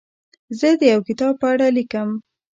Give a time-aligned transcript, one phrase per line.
[0.59, 2.09] زه د یو کتاب په اړه لیکم.